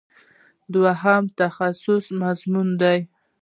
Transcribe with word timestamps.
دوهم 0.73 1.23
تخصصي 1.41 2.11
مضامین 2.21 2.67
دي. 2.81 2.97